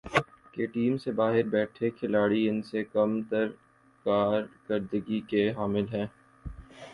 [0.53, 3.47] کہ ٹیم سے باہر بیٹھے کھلاڑی ان سے کم تر
[4.05, 6.05] کارکردگی کے حامل ہیں۔